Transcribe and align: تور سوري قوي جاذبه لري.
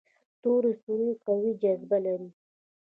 تور 0.41 0.63
سوري 0.83 1.11
قوي 1.25 1.51
جاذبه 1.61 1.97
لري. 2.05 2.29